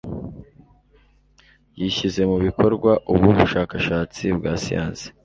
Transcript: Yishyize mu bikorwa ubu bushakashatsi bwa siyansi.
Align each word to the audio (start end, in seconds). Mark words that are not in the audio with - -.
Yishyize 1.79 2.21
mu 2.29 2.37
bikorwa 2.45 2.91
ubu 3.13 3.27
bushakashatsi 3.37 4.23
bwa 4.37 4.53
siyansi. 4.61 5.05